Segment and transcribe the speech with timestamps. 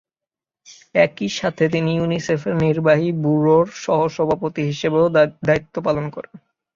[0.97, 5.05] একইসাথে তিনি ইউনিসেফের নির্বাহী ব্যুরোর সহ-সভাপতি হিসেবেও
[5.47, 6.33] দায়িত্ব পালন করেন।